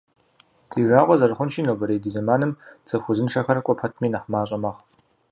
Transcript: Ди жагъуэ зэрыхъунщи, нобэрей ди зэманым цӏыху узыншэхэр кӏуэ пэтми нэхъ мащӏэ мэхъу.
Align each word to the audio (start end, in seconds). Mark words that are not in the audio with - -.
Ди 0.75 0.81
жагъуэ 0.89 1.15
зэрыхъунщи, 1.19 1.65
нобэрей 1.67 1.99
ди 2.03 2.09
зэманым 2.15 2.51
цӏыху 2.87 3.09
узыншэхэр 3.11 3.57
кӏуэ 3.65 3.75
пэтми 3.79 4.07
нэхъ 4.13 4.27
мащӏэ 4.31 4.57
мэхъу. 4.63 4.83